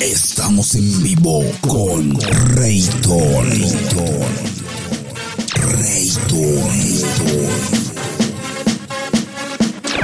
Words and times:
estamos 0.00 0.74
en 0.74 1.02
vivo 1.02 1.44
con 1.60 2.18
Rayton, 2.56 3.50
Rayton. 5.54 6.70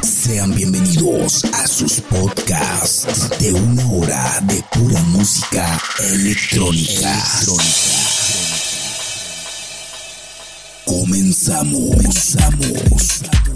Sean 0.02 0.54
bienvenidos 0.54 1.44
a 1.44 1.66
sus 1.66 2.00
podcasts 2.02 3.30
de 3.38 3.52
una 3.52 3.86
hora 3.90 4.40
de 4.42 4.64
pura 4.72 5.00
música 5.04 5.80
electrónica. 6.12 7.24
Comenzamos, 10.84 11.90
comenzamos. 11.96 13.49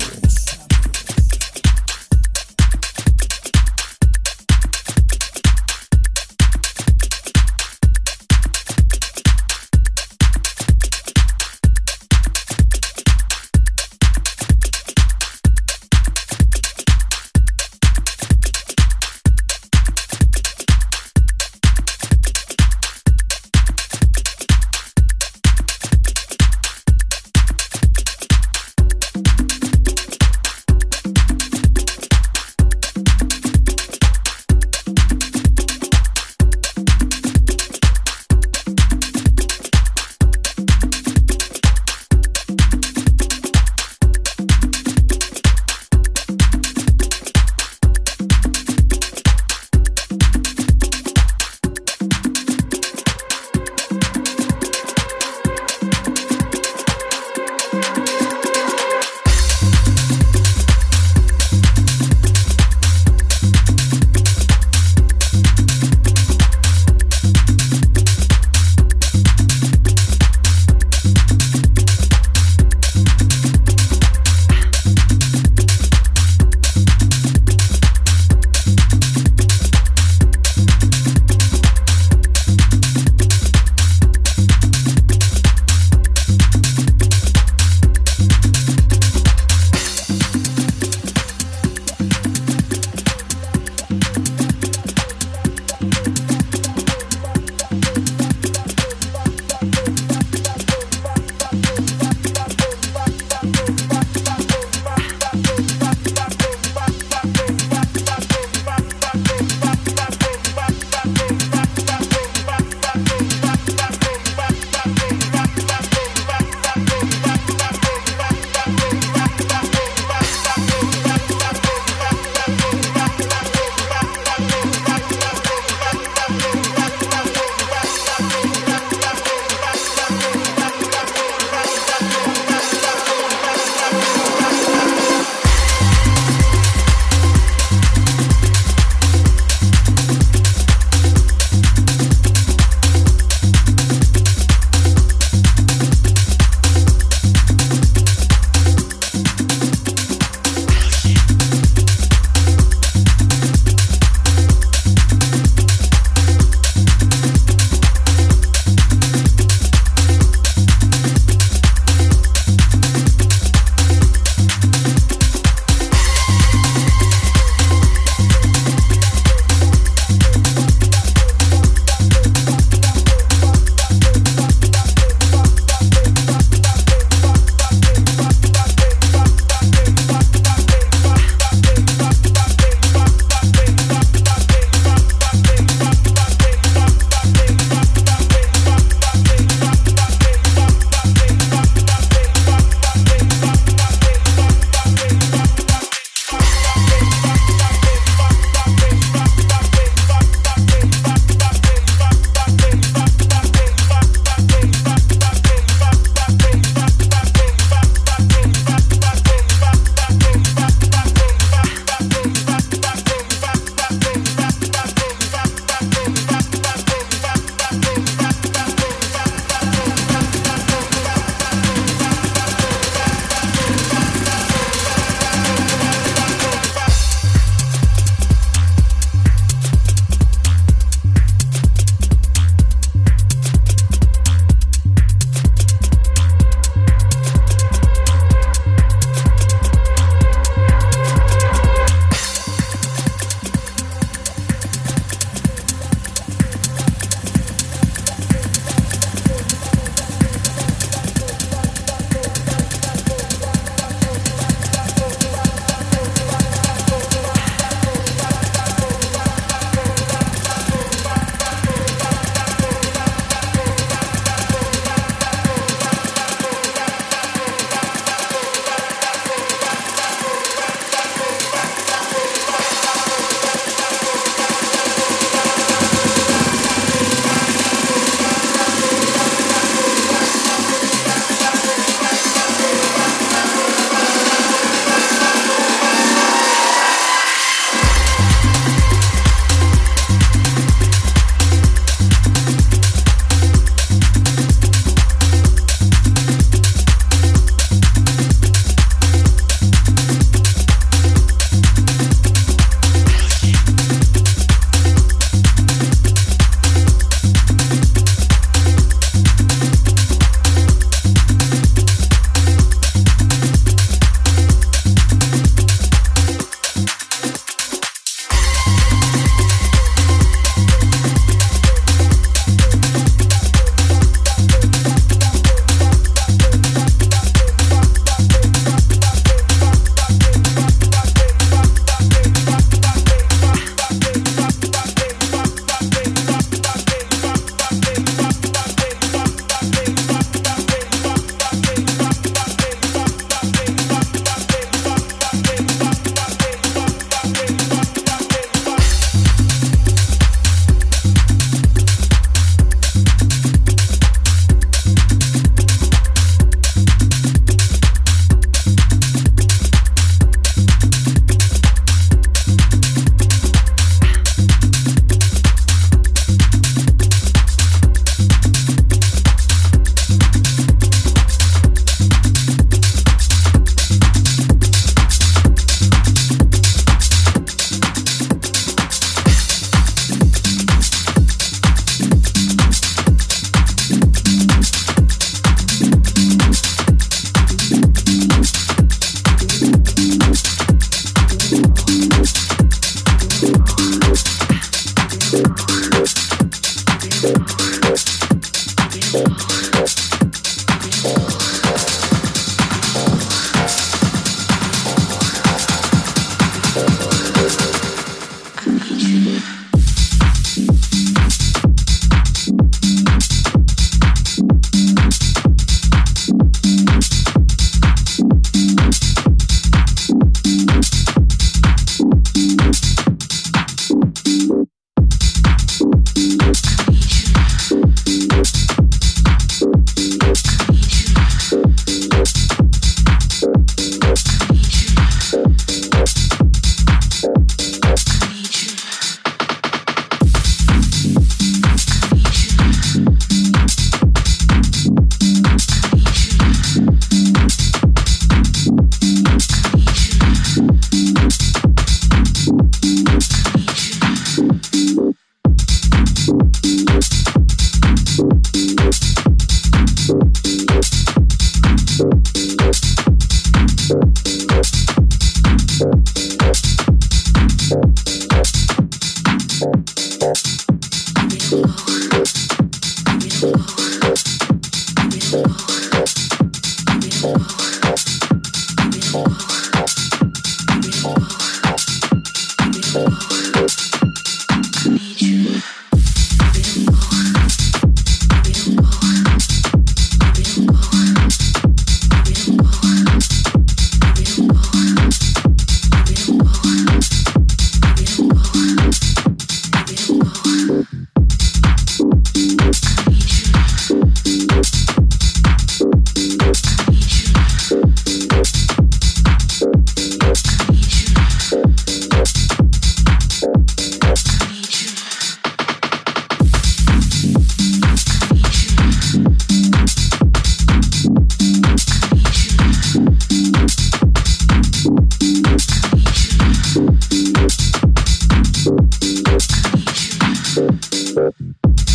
Mm-hmm. 531.14 531.93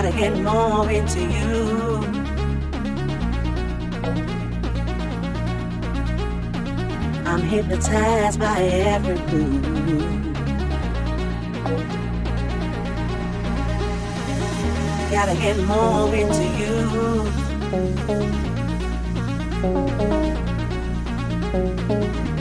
Gotta 0.00 0.12
get 0.16 0.36
more 0.38 0.90
into 0.90 1.20
you. 1.20 2.18
I'm 7.26 7.42
hypnotized 7.42 8.38
by 8.38 8.60
every 8.62 9.16
move. 9.32 10.34
Gotta 15.10 15.34
get 15.34 15.56
more 15.66 16.14
into 16.14 16.44
you. 16.58 16.78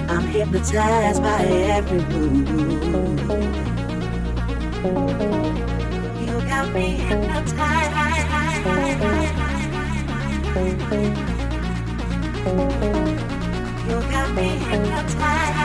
I'm 0.10 0.28
hypnotized 0.28 1.22
by 1.22 1.42
every 1.44 2.00
move. 2.00 2.50
You 6.22 6.36
got 6.48 6.74
me 6.74 6.88
hypnotized. 7.08 7.96
You 13.90 14.00
got 14.12 14.36
me 14.36 14.50
hypnotized. 14.70 15.58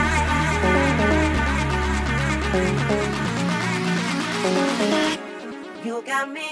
You 5.85 6.03
got 6.05 6.31
me 6.31 6.42